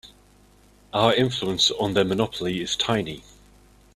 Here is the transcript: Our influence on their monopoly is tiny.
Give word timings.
Our 0.93 1.13
influence 1.13 1.69
on 1.69 1.93
their 1.93 2.03
monopoly 2.03 2.59
is 2.59 2.75
tiny. 2.75 3.23